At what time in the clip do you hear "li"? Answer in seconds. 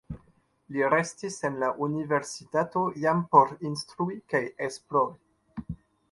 0.75-0.83